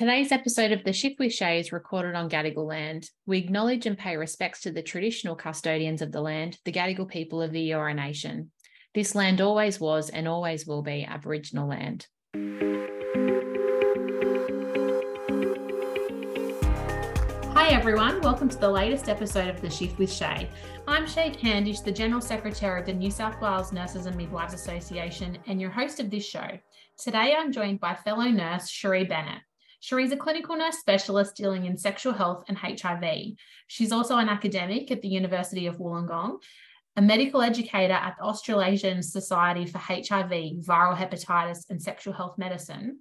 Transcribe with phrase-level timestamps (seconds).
[0.00, 3.10] Today's episode of The Shift with Shaye is recorded on Gadigal land.
[3.26, 7.42] We acknowledge and pay respects to the traditional custodians of the land, the Gadigal people
[7.42, 8.50] of the Eora Nation.
[8.94, 12.06] This land always was and always will be Aboriginal land.
[17.52, 20.48] Hi everyone, welcome to the latest episode of The Shift with Shaye.
[20.88, 25.36] I'm Shaye Candish, the General Secretary of the New South Wales Nurses and Midwives Association
[25.46, 26.58] and your host of this show.
[26.96, 29.42] Today I'm joined by fellow nurse Cherie Bennett.
[29.80, 33.34] Cherie's a clinical nurse specialist dealing in sexual health and HIV.
[33.66, 36.38] She's also an academic at the University of Wollongong,
[36.96, 40.30] a medical educator at the Australasian Society for HIV,
[40.64, 42.98] Viral Hepatitis and Sexual Health Medicine,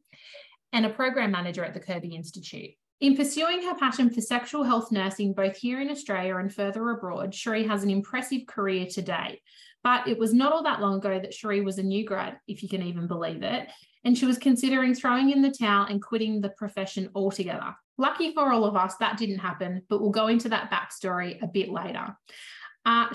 [0.71, 2.71] and a program manager at the Kirby Institute.
[3.01, 7.33] In pursuing her passion for sexual health nursing, both here in Australia and further abroad,
[7.33, 9.41] Cherie has an impressive career today.
[9.83, 12.61] But it was not all that long ago that Cherie was a new grad, if
[12.61, 13.69] you can even believe it,
[14.03, 17.75] and she was considering throwing in the towel and quitting the profession altogether.
[17.97, 21.47] Lucky for all of us, that didn't happen, but we'll go into that backstory a
[21.47, 22.15] bit later.
[22.85, 23.07] Uh,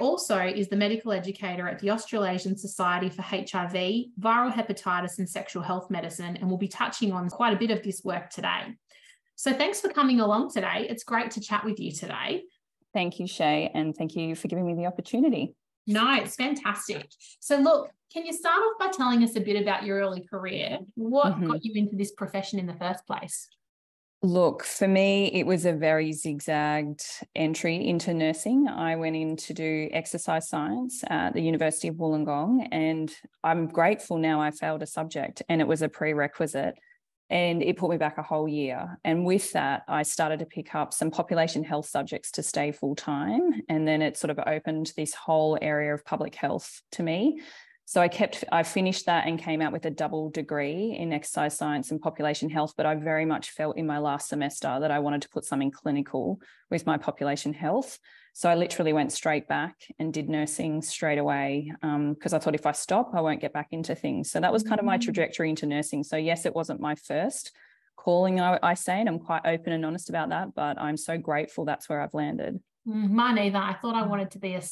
[0.00, 3.72] also is the medical educator at the Australasian Society for HIV,
[4.20, 7.82] Viral Hepatitis and Sexual Health Medicine, and we'll be touching on quite a bit of
[7.82, 8.74] this work today.
[9.36, 10.86] So thanks for coming along today.
[10.90, 12.42] It's great to chat with you today.
[12.92, 15.54] Thank you, Shaye, and thank you for giving me the opportunity.
[15.86, 17.08] No, it's fantastic.
[17.40, 20.78] So, look, can you start off by telling us a bit about your early career?
[20.94, 21.48] What mm-hmm.
[21.48, 23.48] got you into this profession in the first place?
[24.24, 28.68] Look, for me, it was a very zigzagged entry into nursing.
[28.68, 34.18] I went in to do exercise science at the University of Wollongong, and I'm grateful
[34.18, 36.76] now I failed a subject, and it was a prerequisite
[37.32, 38.98] and it put me back a whole year.
[39.04, 42.94] And with that, I started to pick up some population health subjects to stay full
[42.94, 43.62] time.
[43.70, 47.40] And then it sort of opened this whole area of public health to me.
[47.86, 51.56] So I kept, I finished that and came out with a double degree in exercise
[51.56, 52.74] science and population health.
[52.76, 55.70] But I very much felt in my last semester that I wanted to put something
[55.70, 56.38] clinical
[56.70, 57.98] with my population health.
[58.34, 62.54] So I literally went straight back and did nursing straight away because um, I thought
[62.54, 64.30] if I stop, I won't get back into things.
[64.30, 65.02] So that was kind of my mm.
[65.02, 66.02] trajectory into nursing.
[66.02, 67.52] So, yes, it wasn't my first
[67.96, 71.18] calling, I, I say, and I'm quite open and honest about that, but I'm so
[71.18, 72.58] grateful that's where I've landed.
[72.88, 73.58] Mm, mine either.
[73.58, 74.62] I thought I wanted to be a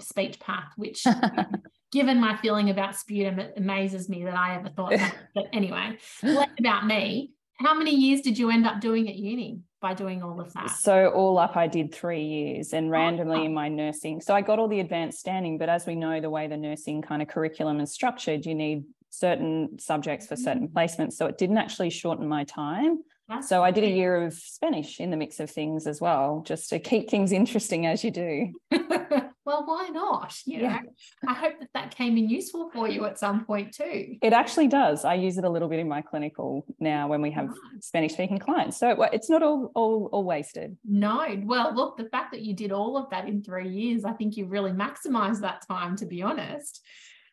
[0.00, 1.04] speech path, which,
[1.92, 5.14] given my feeling about sputum, it amazes me that I ever thought that.
[5.34, 7.32] But anyway, less about me.
[7.58, 9.60] How many years did you end up doing at uni?
[9.80, 10.70] By doing all of that?
[10.70, 13.44] So, all up, I did three years and randomly oh.
[13.44, 14.20] in my nursing.
[14.20, 17.02] So, I got all the advanced standing, but as we know, the way the nursing
[17.02, 20.72] kind of curriculum is structured, you need certain subjects for certain mm.
[20.72, 21.14] placements.
[21.14, 23.02] So, it didn't actually shorten my time.
[23.28, 26.42] That's so, I did a year of Spanish in the mix of things as well,
[26.46, 28.52] just to keep things interesting as you do.
[29.50, 30.34] well, why not?
[30.46, 30.78] You yeah.
[30.78, 30.80] know,
[31.28, 34.16] I hope that that came in useful for you at some point too.
[34.22, 35.04] It actually does.
[35.04, 37.56] I use it a little bit in my clinical now when we have right.
[37.80, 38.78] Spanish speaking clients.
[38.78, 40.76] So it's not all, all, all wasted.
[40.84, 41.26] No.
[41.44, 44.36] Well, look, the fact that you did all of that in three years, I think
[44.36, 46.80] you really maximized that time, to be honest.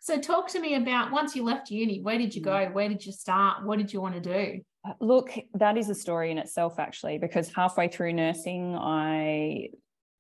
[0.02, 2.52] So talk to me about once you left uni, where did you go?
[2.52, 2.74] Mm.
[2.74, 3.66] Where did you start?
[3.66, 4.62] What did you want to do?
[4.88, 9.70] Uh, look, that is a story in itself, actually, because halfway through nursing, I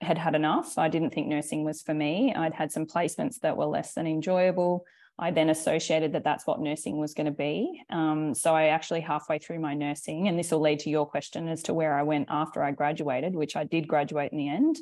[0.02, 0.78] had had enough.
[0.78, 2.34] I didn't think nursing was for me.
[2.35, 4.85] I'd had some placements that were less than enjoyable.
[5.19, 7.81] I then associated that that's what nursing was going to be.
[7.90, 11.47] Um, so I actually halfway through my nursing, and this will lead to your question
[11.47, 14.78] as to where I went after I graduated, which I did graduate in the end.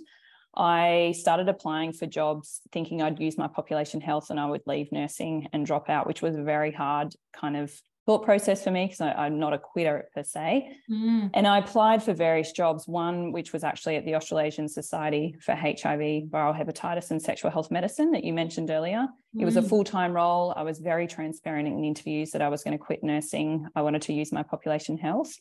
[0.57, 4.91] I started applying for jobs thinking I'd use my population health and I would leave
[4.91, 7.73] nursing and drop out, which was a very hard kind of
[8.05, 10.77] thought process for me because I'm not a quitter per se.
[10.89, 11.31] Mm.
[11.33, 15.55] And I applied for various jobs, one which was actually at the Australasian Society for
[15.55, 19.07] HIV, viral hepatitis, and sexual health medicine that you mentioned earlier.
[19.35, 19.41] Mm.
[19.41, 19.69] It was a mm.
[19.69, 20.53] full time role.
[20.55, 23.67] I was very transparent in interviews that I was going to quit nursing.
[23.75, 25.33] I wanted to use my population health.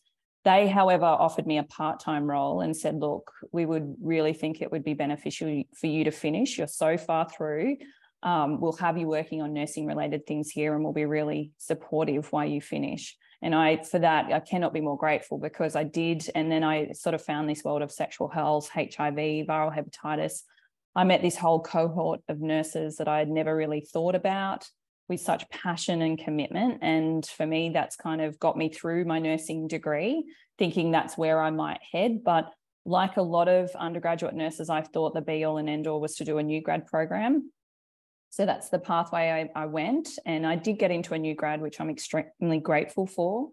[0.44, 4.60] They, however, offered me a part time role and said, look, we would really think
[4.60, 6.58] it would be beneficial for you to finish.
[6.58, 7.76] You're so far through
[8.24, 12.32] um, we'll have you working on nursing related things here and we'll be really supportive
[12.32, 13.16] while you finish.
[13.42, 16.28] And I, for that, I cannot be more grateful because I did.
[16.34, 20.40] And then I sort of found this world of sexual health, HIV, viral hepatitis.
[20.96, 24.66] I met this whole cohort of nurses that I had never really thought about
[25.08, 26.78] with such passion and commitment.
[26.80, 30.24] And for me, that's kind of got me through my nursing degree,
[30.56, 32.24] thinking that's where I might head.
[32.24, 32.50] But
[32.86, 36.14] like a lot of undergraduate nurses, I thought the be all and end all was
[36.16, 37.50] to do a new grad program.
[38.34, 40.08] So that's the pathway I, I, went.
[40.26, 43.50] And I did get into a new grad, which I'm extremely grateful for.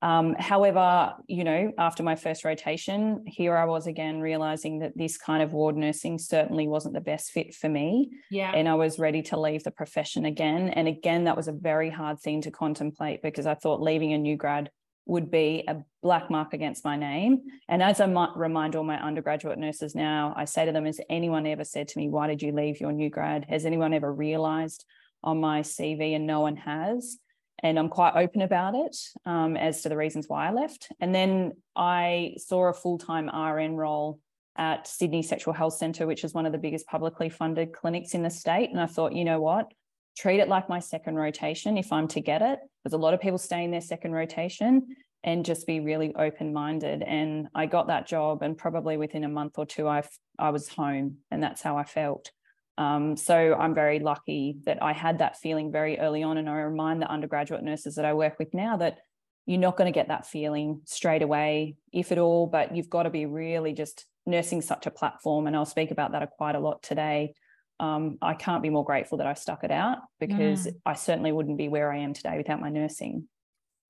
[0.00, 5.18] Um, however, you know, after my first rotation, here I was again realizing that this
[5.18, 8.10] kind of ward nursing certainly wasn't the best fit for me.
[8.30, 8.52] Yeah.
[8.54, 10.68] And I was ready to leave the profession again.
[10.68, 14.18] And again, that was a very hard thing to contemplate because I thought leaving a
[14.18, 14.70] new grad
[15.06, 17.40] would be a black mark against my name.
[17.68, 21.00] And as I might remind all my undergraduate nurses now, I say to them, Has
[21.10, 23.46] anyone ever said to me, Why did you leave your new grad?
[23.48, 24.84] Has anyone ever realized
[25.22, 26.14] on my CV?
[26.14, 27.18] And no one has.
[27.62, 30.88] And I'm quite open about it um, as to the reasons why I left.
[31.00, 34.20] And then I saw a full time RN role
[34.56, 38.22] at Sydney Sexual Health Centre, which is one of the biggest publicly funded clinics in
[38.22, 38.70] the state.
[38.70, 39.72] And I thought, you know what?
[40.18, 42.58] Treat it like my second rotation if I'm to get it.
[42.84, 46.52] There's a lot of people stay in their second rotation and just be really open
[46.52, 47.02] minded.
[47.02, 50.02] And I got that job, and probably within a month or two, I
[50.38, 52.30] I was home, and that's how I felt.
[52.78, 56.56] Um, so I'm very lucky that I had that feeling very early on, and I
[56.60, 58.98] remind the undergraduate nurses that I work with now that
[59.46, 62.46] you're not going to get that feeling straight away, if at all.
[62.46, 66.12] But you've got to be really just nursing such a platform, and I'll speak about
[66.12, 67.34] that quite a lot today.
[67.80, 70.74] Um, I can't be more grateful that I stuck it out because mm.
[70.86, 73.28] I certainly wouldn't be where I am today without my nursing.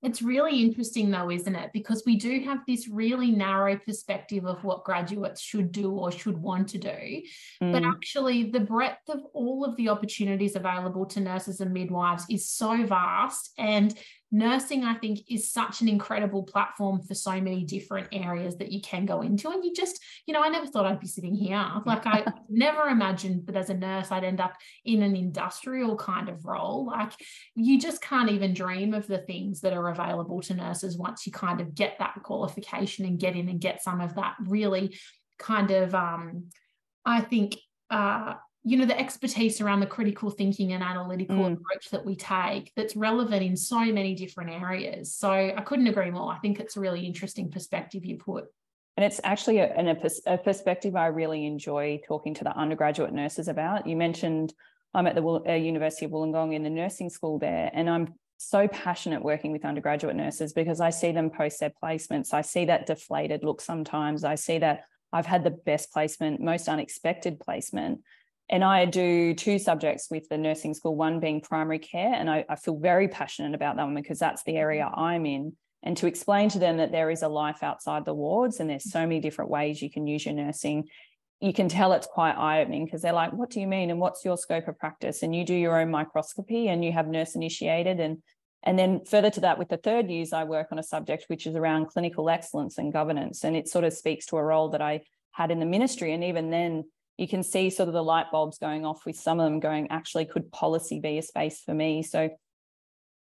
[0.03, 1.71] It's really interesting, though, isn't it?
[1.71, 6.37] Because we do have this really narrow perspective of what graduates should do or should
[6.37, 7.21] want to do.
[7.61, 7.71] Mm.
[7.71, 12.49] But actually, the breadth of all of the opportunities available to nurses and midwives is
[12.49, 13.53] so vast.
[13.57, 13.97] And
[14.33, 18.81] nursing, I think, is such an incredible platform for so many different areas that you
[18.81, 19.49] can go into.
[19.49, 21.53] And you just, you know, I never thought I'd be sitting here.
[21.85, 26.27] Like, I never imagined that as a nurse, I'd end up in an industrial kind
[26.27, 26.87] of role.
[26.87, 27.11] Like,
[27.55, 31.31] you just can't even dream of the things that are available to nurses once you
[31.31, 34.97] kind of get that qualification and get in and get some of that really
[35.37, 36.45] kind of, um,
[37.05, 37.57] I think,
[37.91, 41.53] uh, you know the expertise around the critical thinking and analytical mm.
[41.53, 45.13] approach that we take that's relevant in so many different areas.
[45.13, 46.31] So i couldn't agree more.
[46.31, 48.45] I think it's a really interesting perspective you put.
[48.95, 53.47] And it's actually a, a, a perspective i really enjoy talking to the undergraduate nurses
[53.47, 53.85] about.
[53.85, 54.53] You mentioned
[54.93, 58.67] i'm at the uh, university of wollongong in the nursing school there and i'm so
[58.67, 62.33] passionate working with undergraduate nurses because i see them post their placements.
[62.33, 64.23] I see that deflated look sometimes.
[64.23, 67.99] I see that i've had the best placement most unexpected placement
[68.49, 72.13] and I do two subjects with the nursing school, one being primary care.
[72.13, 74.99] And I, I, feel very passionate about that one because that's the area mm-hmm.
[74.99, 75.53] I'm in.
[75.81, 78.89] And to explain to them that there is a life outside the wards and there's
[78.89, 80.87] so many different ways you can use your nursing,
[81.41, 83.89] you can tell it's quite eye opening because they're like, what do you mean?
[83.89, 85.23] And what's your scope of practice?
[85.23, 87.99] And you do your own microscopy and you have nurse initiated.
[87.99, 88.23] And,
[88.63, 91.45] and then further to that, with the third years, I work on a subject which
[91.45, 93.43] is around clinical excellence and governance.
[93.43, 95.01] And it sort of speaks to a role that I
[95.31, 96.13] had in the ministry.
[96.13, 96.85] And even then,
[97.17, 99.87] you can see sort of the light bulbs going off with some of them going,
[99.91, 102.03] actually, could policy be a space for me?
[102.03, 102.29] So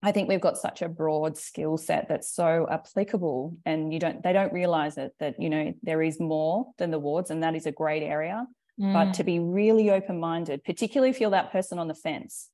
[0.02, 4.22] I think we've got such a broad skill set that's so applicable and you don't
[4.22, 7.56] they don't realize it that you know there is more than the wards and that
[7.56, 8.46] is a great area.
[8.80, 8.92] Mm.
[8.92, 12.48] But to be really open-minded, particularly if you're that person on the fence,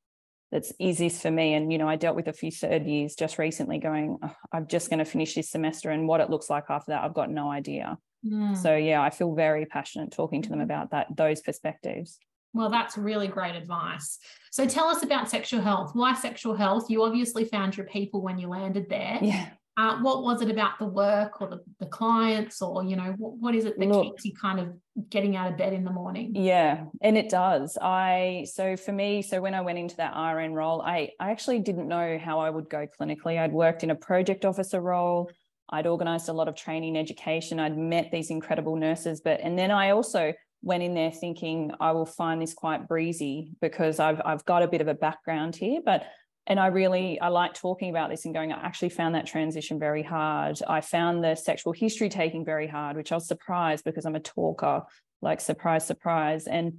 [0.50, 1.52] that's easiest for me.
[1.52, 4.66] And you know, I dealt with a few third years just recently going, oh, I'm
[4.66, 7.30] just going to finish this semester and what it looks like after that, I've got
[7.30, 7.98] no idea.
[8.26, 8.56] Mm.
[8.56, 10.64] So yeah, I feel very passionate talking to them mm-hmm.
[10.64, 12.18] about that those perspectives.
[12.54, 14.18] Well, that's really great advice.
[14.52, 15.90] So tell us about sexual health.
[15.94, 16.88] Why sexual health?
[16.88, 19.18] You obviously found your people when you landed there.
[19.20, 19.48] Yeah.
[19.76, 23.36] Uh, what was it about the work or the, the clients or you know what,
[23.38, 24.68] what is it that Look, keeps you kind of
[25.10, 29.20] getting out of bed in the morning yeah and it does i so for me
[29.20, 32.48] so when i went into that rn role i i actually didn't know how i
[32.48, 35.28] would go clinically i'd worked in a project officer role
[35.68, 37.58] I'd organized a lot of training education.
[37.58, 41.92] I'd met these incredible nurses, but and then I also went in there thinking I
[41.92, 45.80] will find this quite breezy because I've I've got a bit of a background here,
[45.84, 46.04] but
[46.46, 48.52] and I really I like talking about this and going.
[48.52, 50.58] I actually found that transition very hard.
[50.68, 54.20] I found the sexual history taking very hard, which I was surprised because I'm a
[54.20, 54.82] talker.
[55.22, 56.74] Like surprise, surprise, and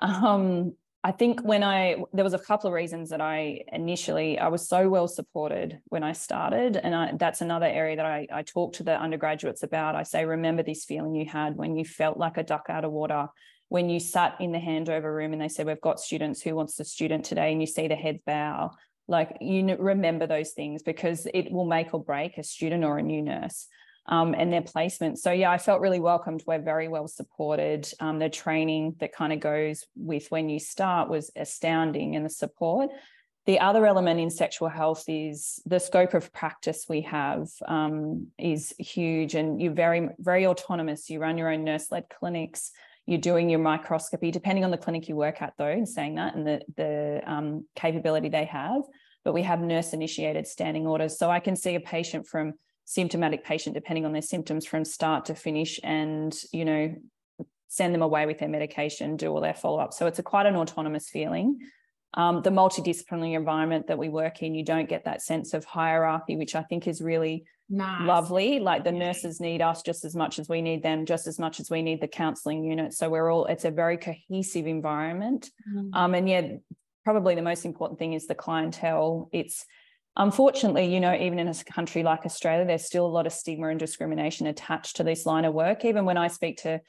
[0.00, 4.48] um, I think when I there was a couple of reasons that I initially I
[4.48, 8.42] was so well supported when I started, and I, that's another area that I, I
[8.42, 9.96] talk to the undergraduates about.
[9.96, 12.92] I say, remember this feeling you had when you felt like a duck out of
[12.92, 13.26] water,
[13.68, 16.40] when you sat in the handover room and they said, "We've got students.
[16.40, 18.70] Who wants the student today?" and you see the heads bow.
[19.08, 23.02] Like you remember those things because it will make or break a student or a
[23.02, 23.66] new nurse
[24.06, 25.18] um, and their placement.
[25.18, 26.42] So yeah, I felt really welcomed.
[26.46, 27.88] We're very well supported.
[28.00, 32.30] Um, the training that kind of goes with when you start was astounding, and the
[32.30, 32.90] support.
[33.44, 38.72] The other element in sexual health is the scope of practice we have um, is
[38.78, 41.10] huge, and you're very very autonomous.
[41.10, 42.70] You run your own nurse-led clinics.
[43.04, 46.36] You're doing your microscopy, depending on the clinic you work at, though, in saying that,
[46.36, 48.82] and the the um, capability they have.
[49.24, 53.74] But we have nurse-initiated standing orders, so I can see a patient from symptomatic patient
[53.74, 56.94] depending on their symptoms from start to finish and you know
[57.68, 60.56] send them away with their medication do all their follow-up so it's a quite an
[60.56, 61.58] autonomous feeling
[62.14, 66.36] um, the multidisciplinary environment that we work in you don't get that sense of hierarchy
[66.36, 68.06] which i think is really nice.
[68.06, 68.60] lovely.
[68.60, 71.58] Like the nurses need us just as much as we need them, just as much
[71.58, 72.92] as we need the counseling unit.
[72.92, 75.50] So we're all, it's a very cohesive environment.
[75.68, 75.94] Mm-hmm.
[75.94, 76.48] Um, and yeah,
[77.04, 79.28] probably the most important thing is the clientele.
[79.32, 79.64] It's
[80.16, 83.68] unfortunately, you know, even in a country like Australia, there's still a lot of stigma
[83.68, 85.84] and discrimination attached to this line of work.
[85.84, 86.80] Even when I speak to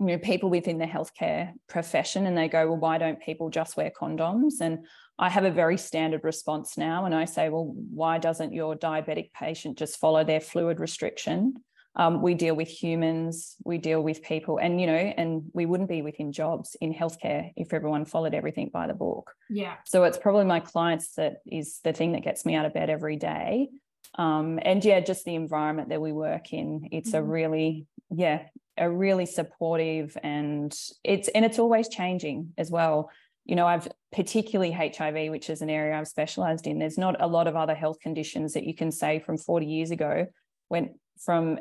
[0.00, 3.76] you know people within the healthcare profession and they go well why don't people just
[3.76, 4.84] wear condoms and
[5.18, 9.32] i have a very standard response now and i say well why doesn't your diabetic
[9.32, 11.54] patient just follow their fluid restriction
[11.96, 15.88] um, we deal with humans we deal with people and you know and we wouldn't
[15.88, 19.32] be within jobs in healthcare if everyone followed everything by the book.
[19.48, 19.74] Yeah.
[19.84, 22.90] So it's probably my clients that is the thing that gets me out of bed
[22.90, 23.68] every day.
[24.16, 26.88] Um, and yeah just the environment that we work in.
[26.92, 27.18] It's mm-hmm.
[27.18, 28.42] a really yeah
[28.76, 33.10] a really supportive and it's and it's always changing as well.
[33.44, 37.26] You know i've particularly hiv which is an area i've specialized in there's not a
[37.26, 40.28] lot of other health conditions that you can say from 40 years ago
[40.74, 40.92] went
[41.24, 41.58] from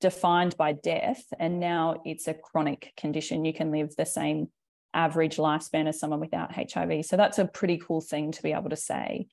[0.00, 4.48] defined by death and now it's a chronic condition you can live the same
[4.92, 8.70] average lifespan as someone without hiv so that's a pretty cool thing to be able
[8.70, 9.26] to say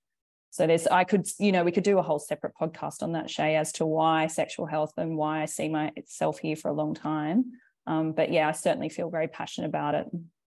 [0.51, 3.27] so there's, I could, you know, we could do a whole separate podcast on that,
[3.27, 6.93] Shaye, as to why sexual health and why I see myself here for a long
[6.93, 7.53] time.
[7.87, 10.07] Um, but yeah, I certainly feel very passionate about it.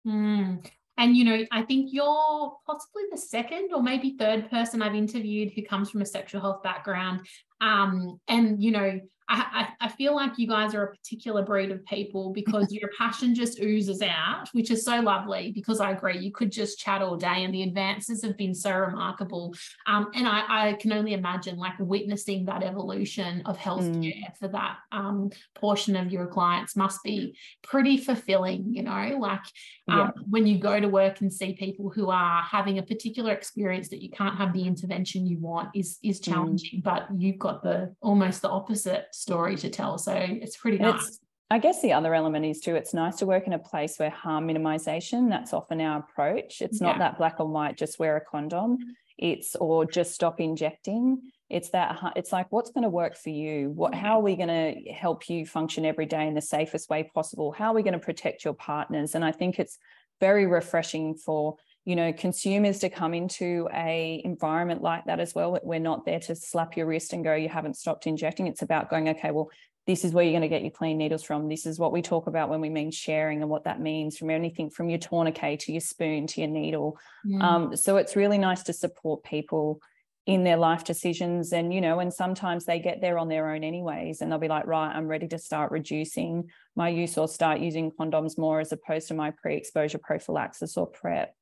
[0.04, 0.68] Mm.
[0.96, 5.52] And, you know, I think you're possibly the second or maybe third person I've interviewed
[5.52, 7.26] who comes from a sexual health background.
[7.60, 11.84] Um, and, you know, I, I, feel like you guys are a particular breed of
[11.86, 15.50] people because your passion just oozes out, which is so lovely.
[15.52, 18.74] Because I agree, you could just chat all day, and the advances have been so
[18.74, 19.54] remarkable.
[19.86, 24.36] Um, and I, I, can only imagine like witnessing that evolution of healthcare mm.
[24.38, 28.74] for that um, portion of your clients must be pretty fulfilling.
[28.74, 29.40] You know, like
[29.88, 30.10] um, yeah.
[30.28, 34.02] when you go to work and see people who are having a particular experience that
[34.02, 36.24] you can't have the intervention you want is is mm.
[36.24, 36.84] challenging, mm.
[36.84, 39.98] but you've got the almost the opposite story to tell.
[39.98, 41.08] So it's pretty and nice.
[41.08, 43.98] It's, I guess the other element is too, it's nice to work in a place
[43.98, 46.60] where harm minimization, that's often our approach.
[46.60, 46.98] It's not yeah.
[46.98, 48.78] that black and white, just wear a condom.
[49.16, 51.20] It's or just stop injecting.
[51.48, 53.70] It's that it's like what's going to work for you?
[53.70, 53.96] What mm.
[53.96, 57.52] how are we going to help you function every day in the safest way possible?
[57.52, 59.14] How are we going to protect your partners?
[59.14, 59.78] And I think it's
[60.20, 65.58] very refreshing for you know consumers to come into a environment like that as well
[65.62, 68.46] we're not there to slap your wrist and go you haven't stopped injecting.
[68.46, 69.50] It's about going okay well
[69.86, 71.46] this is where you're going to get your clean needles from.
[71.46, 74.30] This is what we talk about when we mean sharing and what that means from
[74.30, 76.98] anything from your tourniquet to your spoon to your needle.
[77.26, 77.42] Mm.
[77.42, 79.80] um, so it's really nice to support people
[80.26, 83.62] in their life decisions and you know and sometimes they get there on their own
[83.62, 87.60] anyways and they'll be like right i'm ready to start reducing my use or start
[87.60, 91.34] using condoms more as opposed to my pre-exposure prophylaxis or PrEP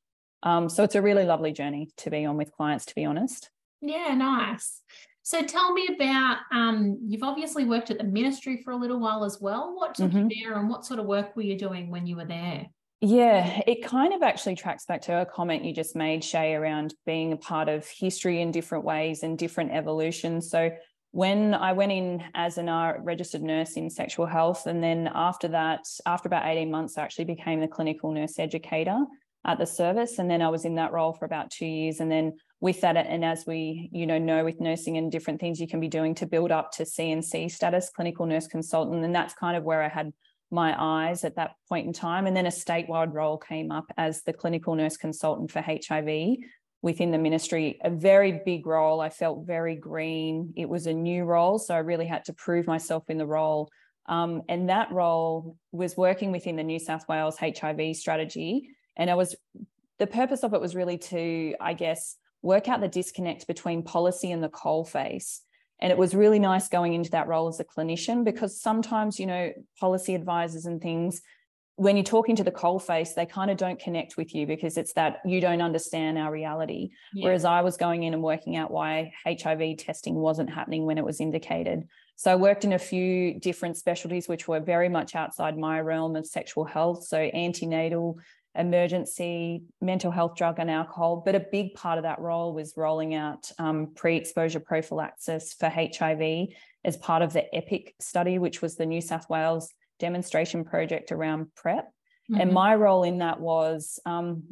[0.42, 3.50] um, so it's a really lovely journey to be on with clients, to be honest.
[3.80, 4.80] Yeah, nice.
[5.25, 9.25] So tell me about um, you've obviously worked at the ministry for a little while
[9.25, 9.75] as well.
[9.76, 10.28] What took mm-hmm.
[10.30, 12.66] you there and what sort of work were you doing when you were there?
[13.00, 16.94] Yeah, it kind of actually tracks back to a comment you just made, Shaye, around
[17.04, 20.50] being a part of history in different ways and different evolutions.
[20.50, 20.70] So
[21.11, 25.49] when I went in as an uh, registered nurse in sexual health, and then after
[25.49, 29.04] that, after about 18 months, I actually became the clinical nurse educator
[29.44, 32.11] at the service and then i was in that role for about two years and
[32.11, 35.68] then with that and as we you know know with nursing and different things you
[35.68, 39.56] can be doing to build up to cnc status clinical nurse consultant and that's kind
[39.56, 40.12] of where i had
[40.52, 44.22] my eyes at that point in time and then a statewide role came up as
[44.22, 46.37] the clinical nurse consultant for hiv
[46.82, 49.00] within the ministry a very big role.
[49.00, 50.52] I felt very green.
[50.56, 53.70] It was a new role so i really had to prove myself in the role.
[54.06, 59.14] Um, and that role was working within the new south wales hiv strategy and I
[59.14, 59.34] was,
[59.99, 64.32] the purpose of it was really to, I guess, work out the disconnect between policy
[64.32, 65.42] and the coal face.
[65.80, 69.26] And it was really nice going into that role as a clinician because sometimes, you
[69.26, 71.22] know, policy advisors and things,
[71.76, 74.76] when you're talking to the coal face, they kind of don't connect with you because
[74.76, 76.90] it's that you don't understand our reality.
[77.14, 77.25] Yeah.
[77.25, 81.04] Whereas I was going in and working out why HIV testing wasn't happening when it
[81.04, 81.88] was indicated.
[82.16, 86.14] So I worked in a few different specialties, which were very much outside my realm
[86.14, 87.04] of sexual health.
[87.04, 88.18] So antenatal,
[88.54, 91.23] emergency, mental health, drug and alcohol.
[91.25, 95.68] But a big part of that role was rolling out um, pre exposure prophylaxis for
[95.68, 96.49] HIV
[96.85, 101.54] as part of the EPIC study, which was the New South Wales demonstration project around
[101.54, 101.87] PrEP.
[102.30, 102.40] Mm-hmm.
[102.40, 104.44] And my role in that was um,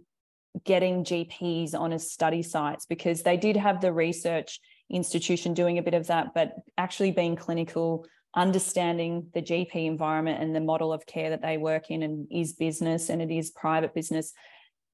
[0.65, 5.83] getting GPs on as study sites because they did have the research institution doing a
[5.83, 11.07] bit of that, but actually being clinical understanding the GP environment and the model of
[11.07, 14.33] care that they work in and is business and it is private business.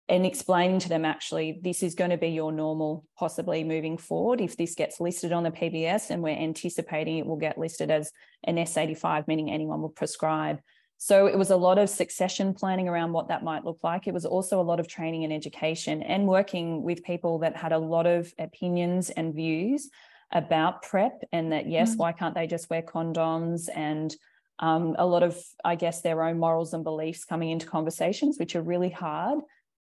[0.09, 4.41] and explaining to them actually this is going to be your normal possibly moving forward
[4.41, 8.13] if this gets listed on the pbs and we're anticipating it will get listed as
[8.45, 10.61] an s85 meaning anyone will prescribe
[10.99, 14.15] so it was a lot of succession planning around what that might look like it
[14.15, 17.79] was also a lot of training and education and working with people that had a
[17.95, 19.91] lot of opinions and views
[20.33, 21.99] about PrEP and that yes mm-hmm.
[21.99, 24.15] why can't they just wear condoms and
[24.59, 28.57] um, a lot of i guess their own morals and beliefs coming into conversations which
[28.57, 29.41] are really hard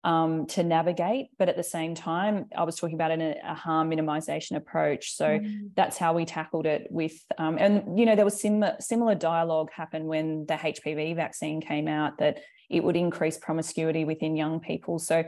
[0.03, 1.27] um, to navigate.
[1.37, 5.15] But at the same time, I was talking about a, a harm minimization approach.
[5.15, 5.69] So mm.
[5.75, 9.71] that's how we tackled it with, um, and you know, there was similar similar dialogue
[9.71, 14.99] happen when the HPV vaccine came out that it would increase promiscuity within young people.
[14.99, 15.23] So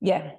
[0.00, 0.32] yeah,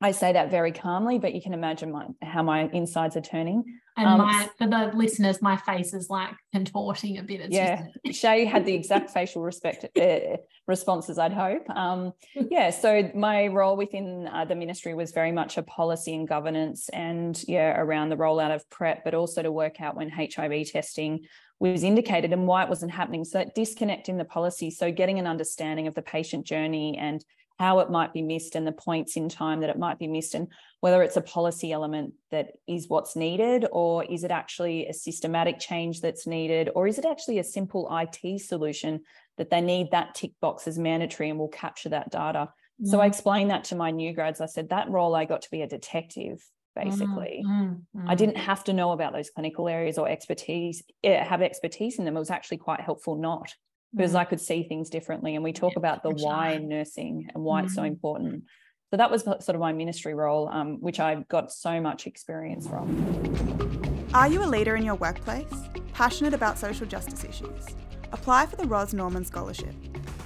[0.00, 3.64] I say that very calmly, but you can imagine my, how my insides are turning.
[3.96, 7.40] And um, my, for the listeners, my face is like contorting a bit.
[7.40, 8.22] It's yeah, just...
[8.22, 10.36] Shaye had the exact facial respect uh,
[10.68, 11.18] responses.
[11.18, 11.68] I'd hope.
[11.70, 16.28] Um, yeah, so my role within uh, the ministry was very much a policy and
[16.28, 20.70] governance, and yeah, around the rollout of PrEP, but also to work out when HIV
[20.70, 21.26] testing
[21.58, 23.24] was indicated and why it wasn't happening.
[23.24, 24.70] So disconnect in the policy.
[24.70, 27.24] So getting an understanding of the patient journey and
[27.58, 30.34] how it might be missed and the points in time that it might be missed
[30.34, 30.48] and
[30.80, 35.58] whether it's a policy element that is what's needed or is it actually a systematic
[35.58, 39.00] change that's needed or is it actually a simple IT solution
[39.38, 42.48] that they need that tick box as mandatory and will capture that data.
[42.82, 42.88] Mm.
[42.88, 43.08] So I mm.
[43.08, 44.40] explained that to my new grads.
[44.40, 46.44] I said that role I got to be a detective
[46.76, 47.42] basically.
[47.44, 51.42] Mm, mm, I didn't have to know about those clinical areas or expertise, eh, have
[51.42, 52.16] expertise in them.
[52.16, 53.52] It was actually quite helpful not
[53.94, 54.16] because mm.
[54.16, 55.34] I could see things differently.
[55.34, 57.64] And we talk yeah, about the why in nursing and why mm.
[57.64, 57.88] it's so mm.
[57.88, 58.44] important.
[58.90, 62.66] So that was sort of my ministry role, um, which I got so much experience
[62.66, 64.08] from.
[64.14, 65.52] Are you a leader in your workplace?
[65.92, 67.66] Passionate about social justice issues?
[68.12, 69.74] Apply for the Ros Norman Scholarship.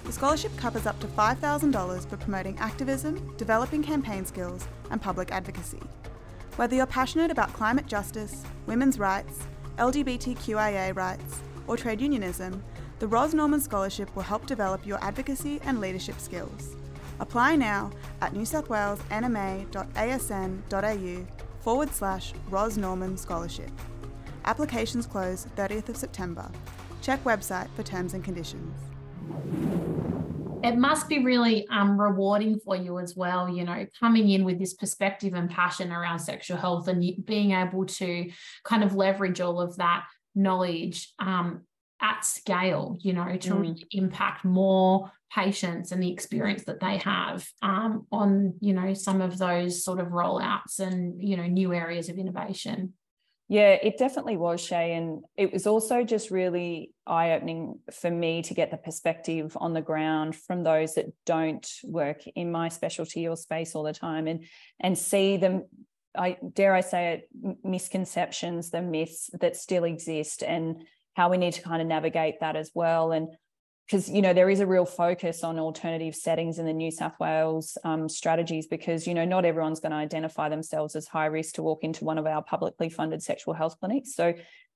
[0.04, 5.80] The scholarship covers up to $5,000 for promoting activism, developing campaign skills, and public advocacy.
[6.56, 9.40] Whether you're passionate about climate justice, women's rights,
[9.78, 12.62] LGBTQIA rights, or trade unionism,
[13.02, 16.76] the Ros Norman Scholarship will help develop your advocacy and leadership skills.
[17.18, 21.26] Apply now at newsouthwalesnma.asn.au
[21.62, 23.72] forward slash Ros Norman Scholarship.
[24.44, 26.48] Applications close 30th of September.
[27.00, 28.72] Check website for terms and conditions.
[30.62, 34.60] It must be really um, rewarding for you as well, you know, coming in with
[34.60, 38.30] this perspective and passion around sexual health and being able to
[38.62, 40.04] kind of leverage all of that
[40.36, 41.62] knowledge um,
[42.02, 43.60] at scale, you know, to mm.
[43.60, 49.20] really impact more patients and the experience that they have um, on, you know, some
[49.20, 52.92] of those sort of rollouts and, you know, new areas of innovation.
[53.48, 54.96] Yeah, it definitely was, Shaye.
[54.96, 59.74] And it was also just really eye opening for me to get the perspective on
[59.74, 64.26] the ground from those that don't work in my specialty or space all the time
[64.26, 64.44] and
[64.80, 65.64] and see them
[66.16, 71.54] I dare I say it, misconceptions, the myths that still exist and how we need
[71.54, 73.12] to kind of navigate that as well.
[73.12, 73.28] And
[73.86, 77.18] because you know there is a real focus on alternative settings in the New South
[77.20, 81.54] Wales um, strategies because you know not everyone's going to identify themselves as high risk
[81.56, 84.14] to walk into one of our publicly funded sexual health clinics.
[84.14, 84.34] So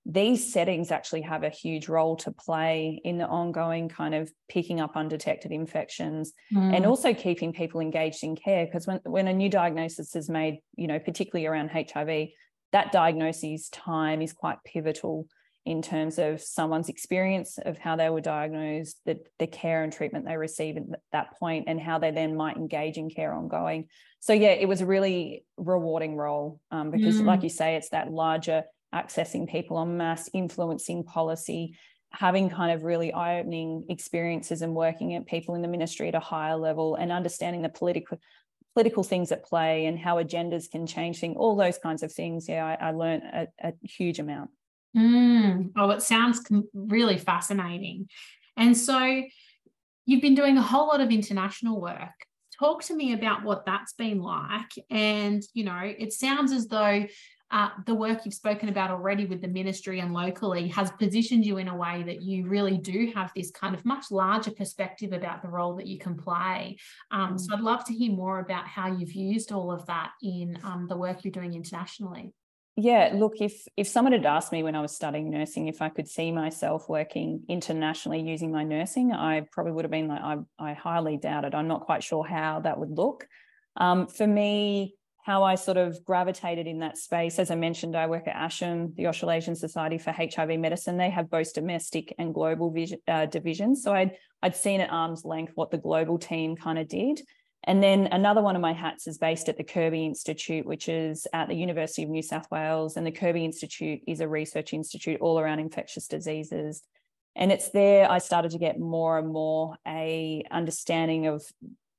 [0.09, 4.81] these settings actually have a huge role to play in the ongoing kind of picking
[4.81, 6.75] up undetected infections mm.
[6.75, 10.61] and also keeping people engaged in care because when, when a new diagnosis is made
[10.77, 12.29] you know particularly around hiv
[12.71, 15.27] that diagnosis time is quite pivotal
[15.67, 20.25] in terms of someone's experience of how they were diagnosed, the, the care and treatment
[20.25, 23.89] they receive at that point, and how they then might engage in care ongoing.
[24.21, 27.25] So, yeah, it was a really rewarding role um, because, mm.
[27.25, 28.63] like you say, it's that larger
[28.95, 31.77] accessing people en masse, influencing policy,
[32.13, 36.15] having kind of really eye opening experiences and working at people in the ministry at
[36.15, 38.19] a higher level and understanding the political
[38.75, 42.47] political things at play and how agendas can change things, all those kinds of things.
[42.47, 44.51] Yeah, I, I learned a, a huge amount.
[44.97, 45.73] Mm.
[45.77, 46.41] Oh, it sounds
[46.73, 48.09] really fascinating.
[48.57, 49.23] And so
[50.07, 52.15] you've been doing a whole lot of international work.
[52.59, 54.73] Talk to me about what that's been like.
[54.91, 57.07] And, you know, it sounds as though
[57.51, 61.59] uh, the work you've spoken about already with the ministry and locally has positioned you
[61.59, 65.43] in a way that you really do have this kind of much larger perspective about
[65.43, 66.77] the role that you can play.
[67.11, 67.59] Um, so mm.
[67.59, 70.97] I'd love to hear more about how you've used all of that in um, the
[70.97, 72.33] work you're doing internationally
[72.77, 75.89] yeah look if if someone had asked me when i was studying nursing if i
[75.89, 80.37] could see myself working internationally using my nursing i probably would have been like i,
[80.59, 81.55] I highly doubt it.
[81.55, 83.27] I'm not quite sure how that would look.
[83.77, 88.07] Um, for me how i sort of gravitated in that space as i mentioned i
[88.07, 90.99] work at ASHM the australasian society for hiv medicine.
[90.99, 93.83] They have both domestic and global vision, uh, divisions.
[93.83, 94.13] So i'd
[94.43, 97.23] i'd seen at arm's length what the global team kind of did
[97.67, 101.27] And then another one of my hats is based at the Kirby Institute, which is
[101.33, 102.97] at the University of New South Wales.
[102.97, 106.83] And the Kirby Institute is a research institute all around infectious diseases.
[107.35, 111.43] And it's there I started to get more and more a understanding of,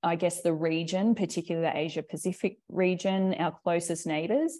[0.01, 4.57] I guess, the region, particularly the Asia Pacific region, our closest neighbors.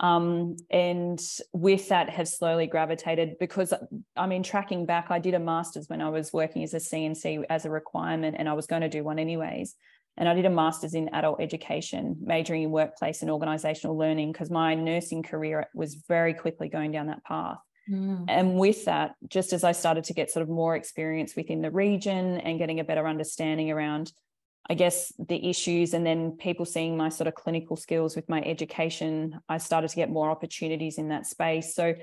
[0.00, 1.20] Um, and
[1.52, 3.74] with that have slowly gravitated because
[4.16, 7.44] I mean, tracking back, I did a master's when I was working as a CNC
[7.48, 9.74] as a requirement, and I was going to do one anyways.
[10.18, 14.50] And I did a master's in adult education, majoring in workplace and organizational learning, because
[14.50, 17.58] my nursing career was very quickly going down that path.
[17.88, 18.24] Mm.
[18.28, 21.70] And with that, just as I started to get sort of more experience within the
[21.70, 24.12] region and getting a better understanding around,
[24.68, 28.42] I guess, the issues, and then people seeing my sort of clinical skills with my
[28.42, 31.74] education, I started to get more opportunities in that space.
[31.74, 31.94] So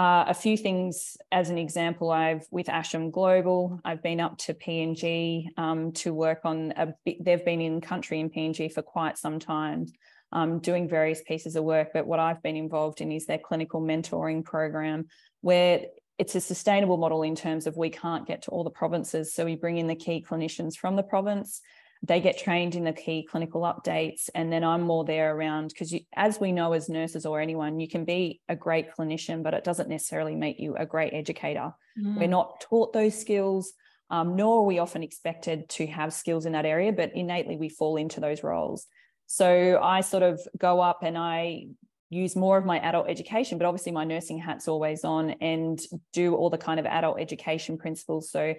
[0.00, 4.54] uh, a few things as an example, I've with ASHM Global, I've been up to
[4.54, 9.18] PNG um, to work on a bit, they've been in country in PNG for quite
[9.18, 9.84] some time,
[10.32, 11.88] um, doing various pieces of work.
[11.92, 15.08] But what I've been involved in is their clinical mentoring program,
[15.42, 15.82] where
[16.16, 19.34] it's a sustainable model in terms of we can't get to all the provinces.
[19.34, 21.60] So we bring in the key clinicians from the province
[22.02, 25.94] they get trained in the key clinical updates and then i'm more there around because
[26.14, 29.64] as we know as nurses or anyone you can be a great clinician but it
[29.64, 31.72] doesn't necessarily make you a great educator.
[31.98, 32.18] Mm.
[32.18, 33.72] we're not taught those skills
[34.10, 37.68] um, nor are we often expected to have skills in that area but innately we
[37.68, 38.86] fall into those roles.
[39.26, 41.66] So i sort of go up and i
[42.12, 45.80] use more of my adult education but obviously my nursing hat's always on and
[46.12, 48.30] do all the kind of adult education principles.
[48.30, 48.54] So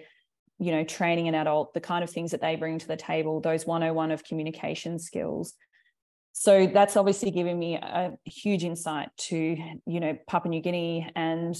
[0.58, 3.40] you know training an adult the kind of things that they bring to the table
[3.40, 5.54] those 101 of communication skills.
[6.34, 11.54] So that's obviously giving me a huge insight to you know Papua New Guinea and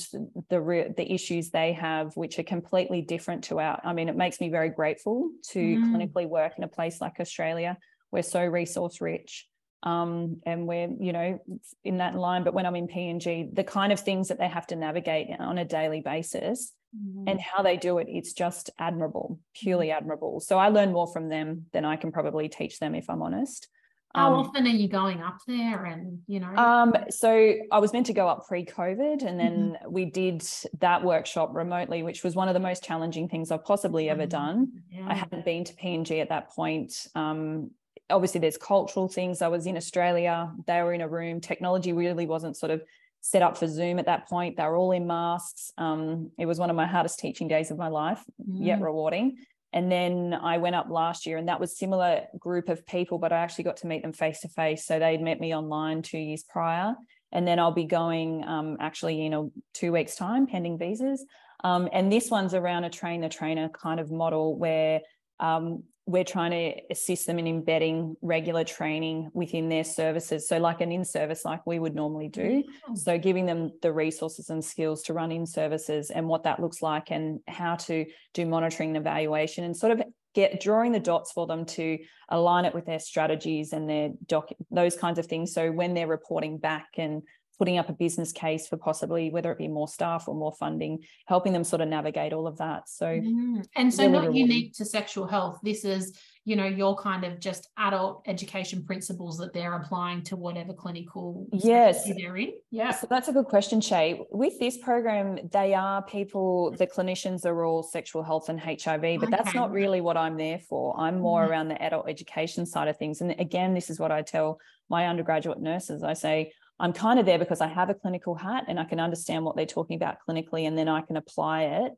[0.49, 4.41] the the issues they have which are completely different to our I mean it makes
[4.41, 5.85] me very grateful to mm.
[5.85, 7.77] clinically work in a place like Australia.
[8.11, 9.47] We're so resource rich
[9.83, 11.41] um, and we're you know
[11.85, 14.67] in that line but when I'm in PNG the kind of things that they have
[14.69, 17.29] to navigate on a daily basis mm-hmm.
[17.29, 19.99] and how they do it it's just admirable purely mm-hmm.
[19.99, 23.23] admirable so i learn more from them than i can probably teach them if i'm
[23.23, 23.69] honest
[24.15, 27.93] how um, often are you going up there and you know um so i was
[27.93, 29.93] meant to go up pre-covid and then mm-hmm.
[29.93, 30.43] we did
[30.81, 34.29] that workshop remotely which was one of the most challenging things i've possibly ever mm-hmm.
[34.29, 35.07] done yeah.
[35.09, 37.71] i hadn't been to png at that point um
[38.13, 42.27] obviously there's cultural things i was in australia they were in a room technology really
[42.27, 42.83] wasn't sort of
[43.23, 44.57] set up for Zoom at that point.
[44.57, 45.73] They were all in masks.
[45.79, 48.67] Um, it was one of my hardest teaching days of my life, mm.
[48.67, 49.37] yet rewarding.
[49.73, 53.33] And then I went up last year, and that was similar group of people, but
[53.33, 54.85] I actually got to meet them face to face.
[54.85, 56.95] So they'd met me online two years prior,
[57.31, 61.25] and then I'll be going um, actually in a two weeks time, pending visas.
[61.65, 65.01] Um, and this one's around a train the trainer kind of model where
[65.39, 70.49] um, we're trying to assist them in embedding regular training within their services.
[70.49, 72.65] So, like an in service, like we would normally do.
[72.89, 72.99] Mm.
[72.99, 76.83] So, giving them the resources and skills to run in services and what that looks
[76.83, 80.03] like and how to do monitoring and evaluation and sort of
[80.35, 84.49] get drawing the dots for them to align it with their strategies and their doc,
[84.71, 85.55] those kinds of things.
[85.55, 87.23] So, when they're reporting back and
[87.63, 90.99] putting up a business case for possibly whether it be more staff or more funding,
[91.27, 92.89] helping them sort of navigate all of that.
[92.89, 93.65] So, mm.
[93.77, 94.41] and so really not rewarding.
[94.41, 95.61] unique to sexual health.
[95.63, 100.35] This is, you know, your kind of just adult education principles that they're applying to
[100.35, 102.55] whatever clinical yes they're in.
[102.73, 102.91] Yeah.
[102.91, 104.25] So that's a good question, Shaye.
[104.33, 109.29] With this program, they are people, the clinicians are all sexual health and HIV, but
[109.29, 109.31] okay.
[109.31, 110.99] that's not really what I'm there for.
[110.99, 111.49] I'm more mm.
[111.49, 113.21] around the adult education side of things.
[113.21, 116.03] And again, this is what I tell my undergraduate nurses.
[116.03, 118.99] I say, I'm kind of there because I have a clinical hat and I can
[118.99, 121.93] understand what they're talking about clinically, and then I can apply it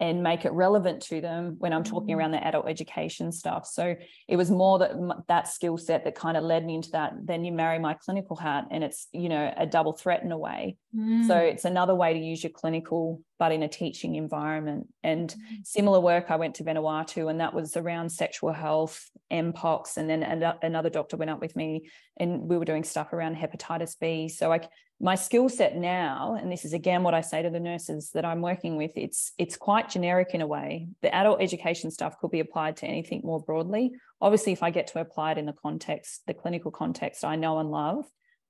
[0.00, 2.18] and make it relevant to them when I'm talking mm.
[2.18, 3.66] around the adult education stuff.
[3.66, 3.96] So
[4.28, 4.92] it was more that
[5.26, 7.14] that skill set that kind of led me into that.
[7.24, 10.38] Then you marry my clinical hat, and it's you know a double threat in a
[10.38, 10.76] way.
[10.96, 11.26] Mm.
[11.26, 14.86] So it's another way to use your clinical, but in a teaching environment.
[15.02, 15.66] And mm.
[15.66, 20.22] similar work, I went to Vanuatu, and that was around sexual health, mpox, and then
[20.62, 24.28] another doctor went up with me, and we were doing stuff around hepatitis B.
[24.28, 24.60] So I
[25.00, 28.24] my skill set now and this is again what i say to the nurses that
[28.24, 30.88] i'm working with it's it's quite generic in a way.
[31.02, 33.92] The adult education stuff could be applied to anything more broadly.
[34.20, 37.58] Obviously if i get to apply it in the context the clinical context i know
[37.58, 38.04] and love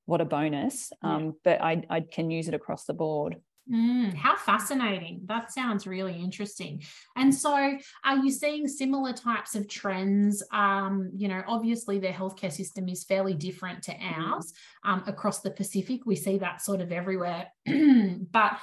[0.07, 0.91] what a bonus.
[1.03, 1.17] Yeah.
[1.17, 3.37] um, but I, I can use it across the board
[3.71, 5.21] Mm, how fascinating.
[5.27, 6.83] That sounds really interesting.
[7.17, 10.43] And so, are you seeing similar types of trends?
[10.53, 14.33] Um, you know, obviously, their healthcare system is fairly different to mm-hmm.
[14.33, 14.55] ours
[14.85, 16.01] um, across the Pacific.
[16.07, 17.49] We see that sort of everywhere.
[17.67, 18.59] but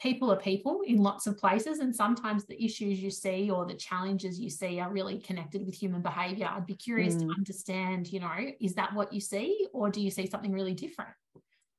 [0.00, 3.74] people are people in lots of places and sometimes the issues you see or the
[3.74, 7.20] challenges you see are really connected with human behavior i'd be curious mm.
[7.20, 10.74] to understand you know is that what you see or do you see something really
[10.74, 11.10] different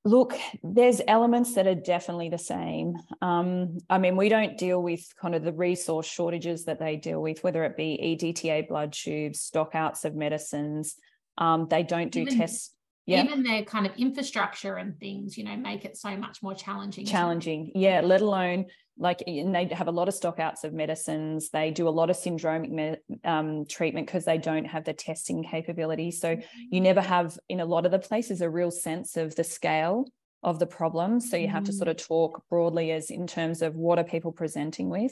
[0.05, 2.95] Look, there's elements that are definitely the same.
[3.21, 7.21] Um, I mean, we don't deal with kind of the resource shortages that they deal
[7.21, 10.95] with, whether it be EDTA blood tubes, stockouts of medicines.
[11.37, 12.71] Um, they don't do even, tests
[13.09, 13.23] yeah.
[13.23, 17.05] even their kind of infrastructure and things you know make it so much more challenging
[17.05, 18.65] challenging yeah let alone
[18.97, 22.17] like and they have a lot of stockouts of medicines they do a lot of
[22.17, 26.59] syndromic me- um, treatment because they don't have the testing capability so mm-hmm.
[26.69, 30.05] you never have in a lot of the places a real sense of the scale
[30.43, 31.55] of the problem so you mm-hmm.
[31.55, 31.91] have to sort mm.
[31.91, 35.11] of talk broadly as in terms of what are people presenting with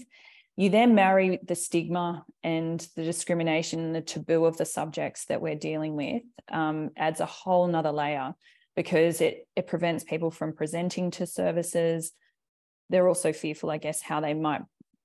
[0.58, 5.40] you then marry the stigma and the discrimination and the taboo of the subjects that
[5.40, 8.34] we're dealing with um, adds a whole nother layer
[8.76, 12.12] because it it prevents people from presenting to services.
[12.90, 14.62] They're also fearful i guess how they might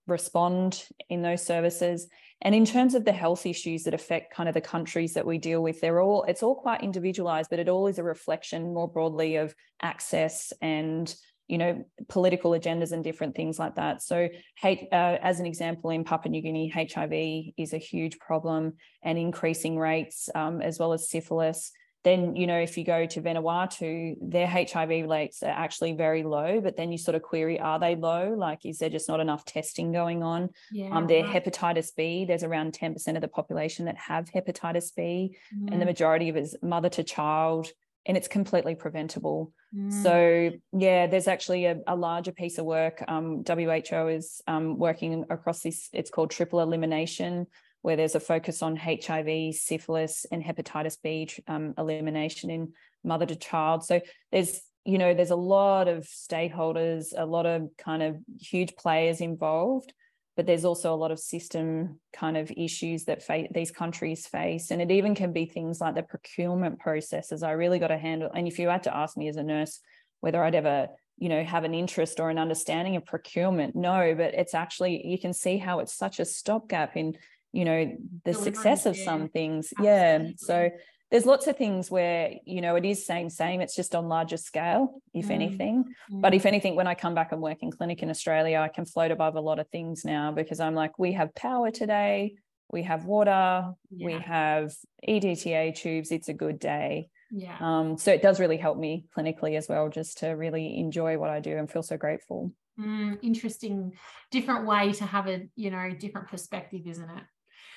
[0.07, 2.09] respond in those services.
[2.45, 5.39] And in terms of the health issues that affect kind of the countries that we
[5.39, 8.89] deal with they're all it's all quite individualized but it all is a reflection more
[8.89, 11.15] broadly of access and
[11.53, 14.01] you know, political agendas and different things like that.
[14.01, 14.31] So,
[14.65, 19.79] uh, as an example, in Papua New Guinea, HIV is a huge problem and increasing
[19.79, 21.71] rates, um, as well as syphilis.
[22.05, 26.63] Then, you know, if you go to Vanuatu, their HIV rates are actually very low,
[26.63, 28.35] but then you sort of query, are they low?
[28.35, 30.49] Like, is there just not enough testing going on?
[30.73, 35.37] Yeah, um, their hepatitis B, there's around 10% of the population that have hepatitis B,
[35.55, 35.71] mm.
[35.71, 35.89] and the mm.
[35.89, 37.69] majority of it is mother to child
[38.07, 39.53] and it's completely preventable.
[39.75, 39.93] Mm.
[40.03, 43.03] So yeah, there's actually a, a larger piece of work.
[43.07, 45.89] Um, WHO is um, working across this.
[45.93, 47.47] It's called triple elimination,
[47.83, 52.73] where there's a focus on HIV, syphilis, and hepatitis B um, elimination in
[53.05, 53.85] mother to child.
[53.85, 58.75] So there's you know there's a lot of stakeholders, a lot of kind of huge
[58.77, 59.93] players involved
[60.37, 64.71] but there's also a lot of system kind of issues that fa- these countries face.
[64.71, 67.43] And it even can be things like the procurement processes.
[67.43, 69.81] I really got to handle and if you had to ask me as a nurse
[70.21, 74.35] whether i'd ever you know have an interest or an understanding of procurement no but
[74.35, 77.15] it's actually you can see how it's such a stopgap in
[77.53, 79.73] you know the success of some things.
[79.79, 79.87] Absolutely.
[79.87, 80.71] yeah so
[81.13, 83.61] there's lots of things where you know it is same same.
[83.61, 85.31] It's just on larger scale if mm.
[85.31, 85.85] anything.
[86.11, 86.21] Mm.
[86.23, 88.85] but if anything when i come back and work in clinic in australia i can
[88.85, 92.35] float above a lot of things now because i'm like we have power today
[92.73, 94.07] we have water yeah.
[94.07, 94.75] we have
[95.07, 96.11] edta tubes.
[96.11, 97.11] It's a good day.
[97.31, 97.57] Yeah.
[97.61, 101.31] Um, so it does really help me clinically as well just to really enjoy what
[101.31, 102.53] i do and feel so grateful.
[102.81, 103.93] Mm, interesting.
[104.31, 107.25] Different way to have a you know different perspective isn't it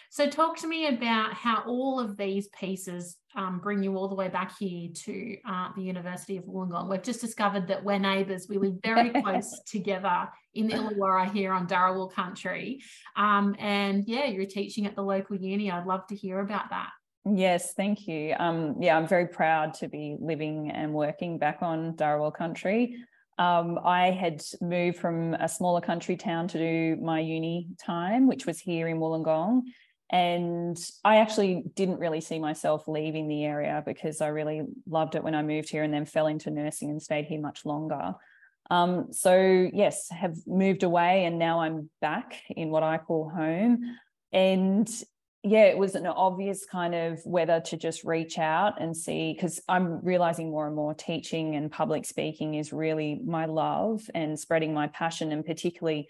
[0.10, 4.16] so, talk to me about how all of these pieces um, bring you all the
[4.16, 6.90] way back here to uh, the University of Wollongong.
[6.90, 8.48] We've just discovered that we're neighbours.
[8.50, 12.82] We live very close together in Illawarra here on Dharawal country.
[13.16, 15.70] Um, and yeah, you're teaching at the local uni.
[15.70, 16.90] I'd love to hear about that.
[17.26, 18.36] Yes, thank you.
[18.38, 22.98] Um, yeah, I'm very proud to be living and working back on Dharawal country.
[23.38, 28.46] Um, I had moved from a smaller country town to do my uni time, which
[28.46, 29.64] was here in Wollongong.
[30.12, 35.24] And I actually didn't really see myself leaving the area because I really loved it
[35.24, 38.14] when I moved here and then fell into nursing and stayed here much longer.
[38.70, 43.98] Um, so, yes, have moved away and now I'm back in what I call home.
[44.32, 44.90] And
[45.44, 49.62] yeah, it was an obvious kind of whether to just reach out and see, because
[49.70, 54.74] I'm realizing more and more teaching and public speaking is really my love and spreading
[54.74, 56.08] my passion, and particularly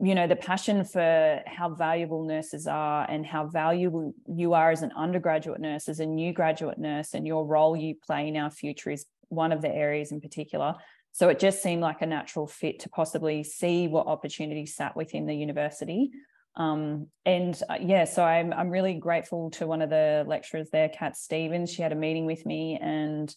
[0.00, 4.82] you know the passion for how valuable nurses are and how valuable you are as
[4.82, 8.50] an undergraduate nurse as a new graduate nurse and your role you play in our
[8.50, 10.74] future is one of the areas in particular.
[11.12, 15.26] So it just seemed like a natural fit to possibly see what opportunities sat within
[15.26, 16.10] the university.
[16.56, 20.90] Um, and uh, yeah so I'm, I'm really grateful to one of the lecturers there
[20.90, 21.72] kat stevens.
[21.72, 23.34] She had a meeting with me and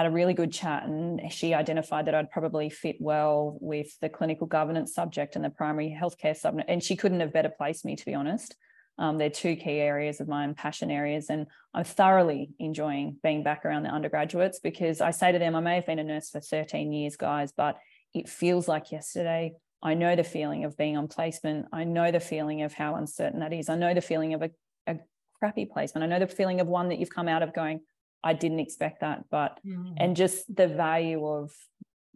[0.00, 4.08] had a really good chat and she identified that I'd probably fit well with the
[4.08, 6.70] clinical governance subject and the primary healthcare subject.
[6.70, 8.56] And she couldn't have better placed me, to be honest.
[8.96, 11.28] Um, they're two key areas of my passion areas.
[11.28, 15.60] And I'm thoroughly enjoying being back around the undergraduates because I say to them, I
[15.60, 17.76] may have been a nurse for 13 years, guys, but
[18.14, 19.52] it feels like yesterday.
[19.82, 21.66] I know the feeling of being on placement.
[21.74, 23.68] I know the feeling of how uncertain that is.
[23.68, 24.50] I know the feeling of a,
[24.86, 24.96] a
[25.38, 26.04] crappy placement.
[26.04, 27.80] I know the feeling of one that you've come out of going,
[28.22, 29.24] I didn't expect that.
[29.30, 29.94] But mm.
[29.96, 31.52] and just the value of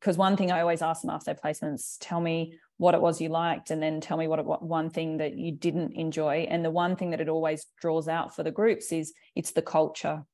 [0.00, 3.22] because one thing I always ask them after their placements, tell me what it was
[3.22, 6.46] you liked, and then tell me what, it, what one thing that you didn't enjoy.
[6.50, 9.62] And the one thing that it always draws out for the groups is it's the
[9.62, 10.24] culture.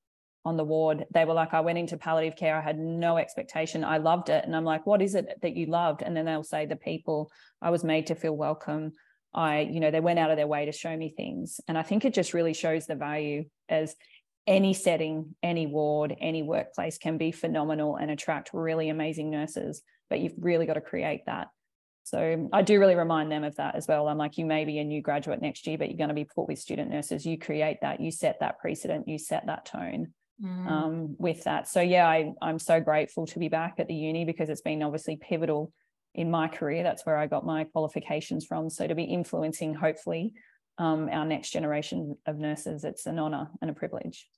[0.45, 2.57] on the ward, they were like, I went into palliative care.
[2.57, 3.85] I had no expectation.
[3.85, 4.45] I loved it.
[4.45, 6.03] And I'm like, what is it that you loved?
[6.03, 7.31] And then they'll say, the people,
[7.61, 8.93] I was made to feel welcome.
[9.35, 11.61] I, you know, they went out of their way to show me things.
[11.69, 13.95] And I think it just really shows the value as
[14.47, 20.21] any setting, any ward, any workplace can be phenomenal and attract really amazing nurses, but
[20.21, 21.49] you've really got to create that.
[22.05, 24.09] So I do really remind them of that as well.
[24.09, 26.25] I'm like, you may be a new graduate next year, but you're going to be
[26.25, 27.25] put with student nurses.
[27.25, 30.67] You create that, you set that precedent, you set that tone mm.
[30.67, 31.69] um, with that.
[31.69, 34.83] So yeah, I, I'm so grateful to be back at the uni because it's been
[34.83, 35.73] obviously pivotal
[36.15, 36.83] in my career.
[36.83, 38.71] That's where I got my qualifications from.
[38.71, 40.33] So to be influencing, hopefully,
[40.79, 44.29] um, our next generation of nurses, it's an honour and a privilege.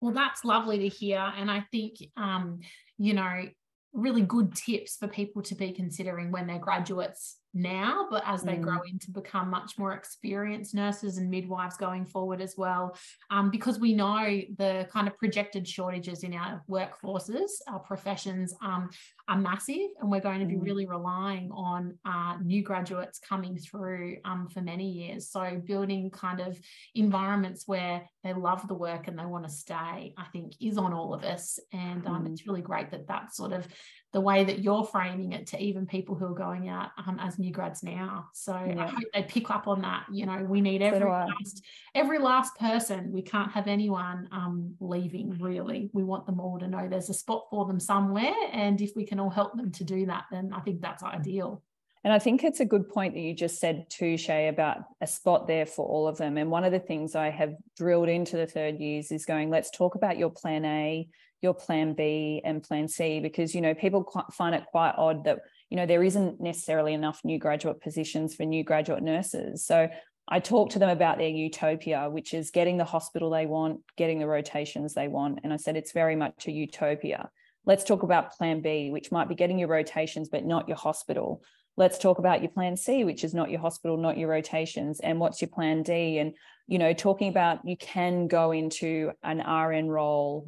[0.00, 1.20] Well, that's lovely to hear.
[1.36, 2.60] And I think, um,
[2.98, 3.44] you know,
[3.92, 8.56] really good tips for people to be considering when they're graduates now, but as they
[8.56, 8.62] mm.
[8.62, 12.96] grow into become much more experienced nurses and midwives going forward as well,
[13.30, 18.90] um, because we know the kind of projected shortages in our workforces, our professions um,
[19.28, 20.64] are massive, and we're going to be mm.
[20.64, 25.28] really relying on uh, new graduates coming through um, for many years.
[25.28, 26.58] So building kind of
[26.94, 30.92] environments where they love the work and they want to stay, I think, is on
[30.92, 32.32] all of us, and um, mm.
[32.32, 33.66] it's really great that that sort of
[34.12, 37.38] the way that you're framing it to even people who are going out um, as
[37.38, 38.28] new grads now.
[38.34, 38.84] So yeah.
[38.84, 40.04] I hope they pick up on that.
[40.12, 43.10] You know, we need every so last every last person.
[43.10, 45.38] We can't have anyone um, leaving.
[45.38, 48.94] Really, we want them all to know there's a spot for them somewhere, and if
[48.94, 51.62] we can all help them to do that, then I think that's ideal.
[52.04, 55.06] And I think it's a good point that you just said too, Shaye, about a
[55.06, 56.36] spot there for all of them.
[56.36, 59.70] And one of the things I have drilled into the third years is going, let's
[59.70, 61.08] talk about your plan A,
[61.42, 65.40] your plan B and plan C because you know people find it quite odd that
[65.68, 69.66] you know there isn't necessarily enough new graduate positions for new graduate nurses.
[69.66, 69.88] So
[70.28, 74.20] I talk to them about their utopia which is getting the hospital they want getting
[74.20, 77.28] the rotations they want and I said it's very much a utopia.
[77.66, 81.42] Let's talk about plan B which might be getting your rotations but not your hospital.
[81.76, 85.18] Let's talk about your plan C which is not your hospital not your rotations and
[85.18, 86.18] what's your plan D?
[86.18, 86.34] And
[86.68, 90.46] you know talking about you can go into an RN role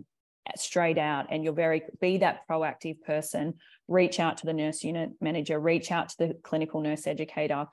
[0.57, 3.55] straight out and you're very be that proactive person
[3.89, 7.67] reach out to the nurse unit manager reach out to the clinical nurse educator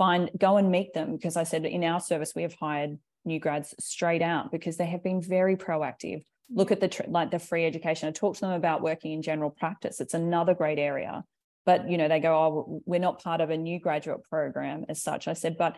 [0.00, 1.12] find go and meet them.
[1.12, 4.86] Because i said in our service we have hired new grads straight out because they
[4.86, 6.24] have been very proactive.
[6.52, 8.08] Look at the like the free education.
[8.08, 10.00] I talk to them about working in general practice.
[10.00, 11.22] It's another great area.
[11.66, 15.02] But you know they go oh we're not part of a new graduate program as
[15.02, 15.28] such.
[15.28, 15.76] I said but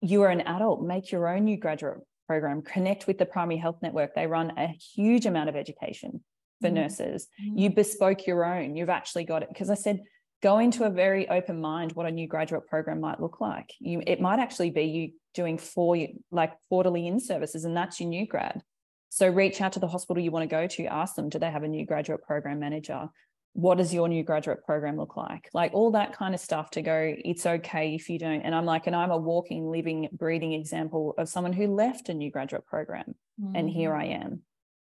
[0.00, 0.80] you are an adult.
[0.80, 4.14] Make your own new graduate program, connect with the primary health network.
[4.14, 6.22] They run a huge amount of education
[6.60, 6.76] for mm-hmm.
[6.76, 7.26] nurses.
[7.42, 7.58] Mm-hmm.
[7.58, 8.76] You bespoke your own.
[8.76, 9.48] You've actually got it.
[9.48, 10.02] Because I said,
[10.42, 13.72] go into a very open mind what a new graduate program might look like.
[13.80, 15.96] You, it might actually be you doing four
[16.30, 18.62] like quarterly in services, and that's your new grad.
[19.08, 21.50] So reach out to the hospital you want to go to, ask them, do they
[21.50, 23.08] have a new graduate program manager?
[23.58, 25.48] What does your new graduate program look like?
[25.52, 28.42] Like all that kind of stuff to go, it's okay if you don't.
[28.42, 32.14] And I'm like, and I'm a walking, living, breathing example of someone who left a
[32.14, 33.16] new graduate program.
[33.42, 33.56] Mm-hmm.
[33.56, 34.42] And here I am.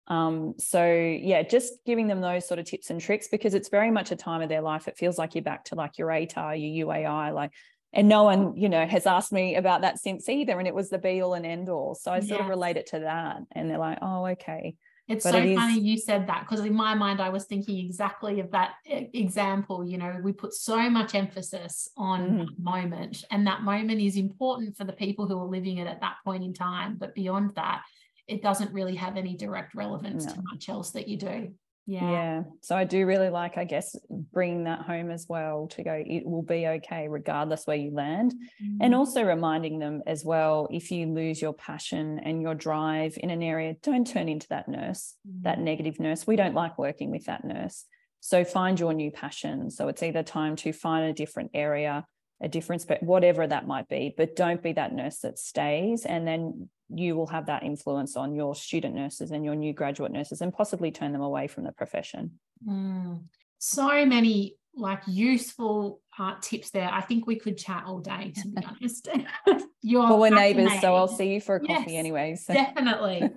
[0.07, 3.89] Um, so yeah, just giving them those sort of tips and tricks because it's very
[3.89, 4.89] much a time of their life.
[4.89, 7.53] It feels like you're back to like your ATAR, your UAI, like,
[7.93, 10.59] and no one, you know, has asked me about that since either.
[10.59, 11.95] And it was the be all and end all.
[11.95, 13.37] So I sort of relate it to that.
[13.53, 14.75] And they're like, oh, okay.
[15.07, 17.77] It's but so it funny you said that because in my mind, I was thinking
[17.85, 19.85] exactly of that example.
[19.85, 22.37] You know, we put so much emphasis on mm.
[22.39, 26.01] that moment, and that moment is important for the people who are living it at
[26.01, 26.97] that point in time.
[26.99, 27.83] But beyond that,
[28.27, 30.33] it doesn't really have any direct relevance no.
[30.33, 31.53] to much else that you do
[31.89, 32.11] yeah.
[32.11, 32.43] Yeah.
[32.61, 36.25] So i do really like i guess bringing that home as well to go it
[36.25, 38.33] will be okay regardless where you land.
[38.33, 38.77] Mm-hmm.
[38.81, 43.29] and also reminding them as well if you lose your passion and your drive in
[43.29, 45.43] an area don't turn into that nurse mm-hmm.
[45.43, 46.27] that negative nurse.
[46.27, 47.85] We don't like working with that nurse.
[48.19, 49.71] So find your new passion.
[49.71, 52.05] So it's either time to find a different area
[52.41, 56.27] a difference but whatever that might be but don't be that nurse that stays and
[56.27, 60.41] then you will have that influence on your student nurses and your new graduate nurses
[60.41, 62.39] and possibly turn them away from the profession.
[62.67, 63.23] Mm.
[63.59, 66.89] So many like useful uh, tips there.
[66.91, 69.07] I think we could chat all day, to be honest.
[69.81, 72.45] You're well, we're neighbors, so I'll see you for a coffee yes, anyways.
[72.47, 73.29] Definitely.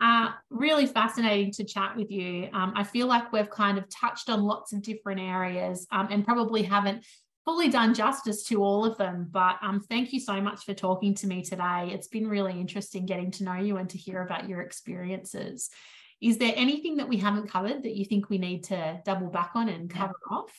[0.00, 2.48] uh, really fascinating to chat with you.
[2.52, 6.24] Um, I feel like we've kind of touched on lots of different areas um, and
[6.24, 7.04] probably haven't
[7.48, 9.26] fully done justice to all of them.
[9.30, 11.88] But um, thank you so much for talking to me today.
[11.94, 15.70] It's been really interesting getting to know you and to hear about your experiences.
[16.20, 19.52] Is there anything that we haven't covered that you think we need to double back
[19.54, 20.52] on and cover off?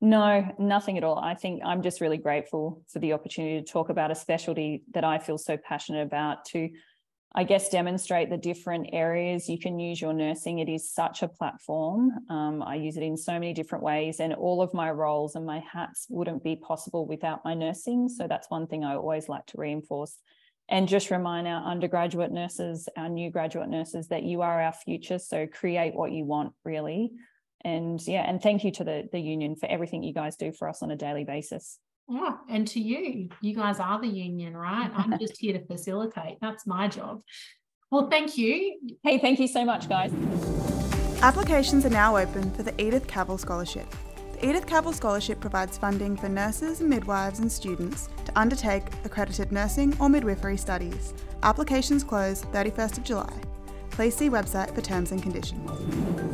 [0.00, 1.18] No, nothing at all.
[1.18, 5.02] I think I'm just really grateful for the opportunity to talk about a specialty that
[5.02, 6.70] I feel so passionate about to
[7.32, 10.58] I guess, demonstrate the different areas you can use your nursing.
[10.58, 12.10] It is such a platform.
[12.28, 15.46] Um, I use it in so many different ways, and all of my roles and
[15.46, 18.08] my hats wouldn't be possible without my nursing.
[18.08, 20.18] So that's one thing I always like to reinforce.
[20.68, 25.18] And just remind our undergraduate nurses, our new graduate nurses, that you are our future.
[25.18, 27.12] So create what you want, really.
[27.62, 30.68] And yeah, and thank you to the, the union for everything you guys do for
[30.68, 31.78] us on a daily basis.
[32.10, 34.90] Yeah, and to you, you guys are the union, right?
[34.96, 36.38] I'm just here to facilitate.
[36.40, 37.22] That's my job.
[37.90, 38.80] Well, thank you.
[39.04, 40.12] Hey, thank you so much, guys.
[41.22, 43.86] Applications are now open for the Edith Cavell Scholarship.
[44.32, 49.96] The Edith Cavell Scholarship provides funding for nurses, midwives, and students to undertake accredited nursing
[50.00, 51.14] or midwifery studies.
[51.42, 53.40] Applications close 31st of July.
[53.90, 56.29] Please see website for terms and conditions.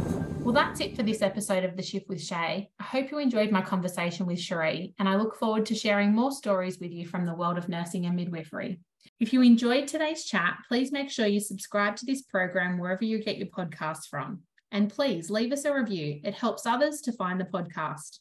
[0.47, 2.68] Well, that's it for this episode of The Shift with Shaye.
[2.78, 6.30] I hope you enjoyed my conversation with Cherie, and I look forward to sharing more
[6.30, 8.78] stories with you from the world of nursing and midwifery.
[9.18, 13.20] If you enjoyed today's chat, please make sure you subscribe to this program wherever you
[13.24, 14.42] get your podcasts from.
[14.70, 18.20] And please leave us a review, it helps others to find the podcast.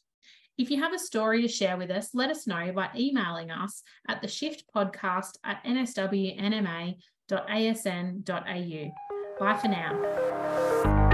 [0.58, 3.84] If you have a story to share with us, let us know by emailing us
[4.08, 6.96] at the shift podcast at nswnma.asn.au.
[9.38, 11.05] Bye for now.